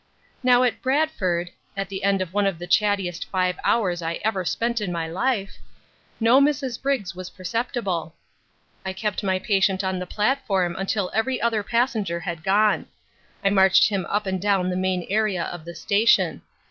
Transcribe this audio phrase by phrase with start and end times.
[0.41, 4.43] Now at Bradford (at the end of one of the chattiest five hours I ever
[4.43, 5.57] spent in my life)
[6.19, 6.81] no Mrs.
[6.81, 8.15] Briggs was perceptible.
[8.83, 12.87] I kept my patient on the platform until every other passenger had gone:
[13.45, 16.41] I marched him up and down the main area of the station.